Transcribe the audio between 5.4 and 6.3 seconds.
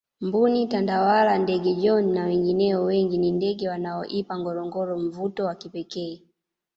wa kipekee